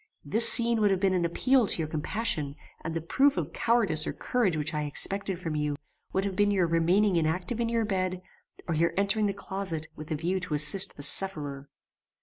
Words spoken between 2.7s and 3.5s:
and the proof